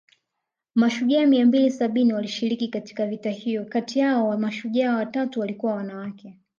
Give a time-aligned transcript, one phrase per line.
[0.75, 6.37] Mashujaa mia mbili sabini walioshiriki katika vita hiyo kati yao mashujaa watatu walikuwa wanawake